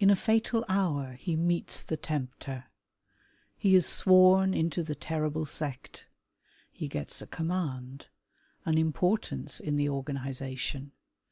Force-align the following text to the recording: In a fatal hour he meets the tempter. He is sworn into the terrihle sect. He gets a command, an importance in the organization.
In 0.00 0.10
a 0.10 0.16
fatal 0.16 0.64
hour 0.68 1.12
he 1.12 1.36
meets 1.36 1.84
the 1.84 1.96
tempter. 1.96 2.64
He 3.56 3.76
is 3.76 3.86
sworn 3.86 4.54
into 4.54 4.82
the 4.82 4.96
terrihle 4.96 5.46
sect. 5.46 6.08
He 6.72 6.88
gets 6.88 7.22
a 7.22 7.28
command, 7.28 8.08
an 8.64 8.76
importance 8.76 9.60
in 9.60 9.76
the 9.76 9.88
organization. 9.88 10.90